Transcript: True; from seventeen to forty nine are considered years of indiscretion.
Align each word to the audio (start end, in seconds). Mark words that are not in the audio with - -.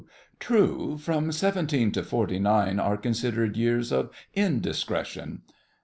True; 0.39 0.97
from 0.97 1.31
seventeen 1.31 1.91
to 1.91 2.01
forty 2.01 2.39
nine 2.39 2.79
are 2.79 2.97
considered 2.97 3.55
years 3.55 3.91
of 3.91 4.09
indiscretion. 4.33 5.43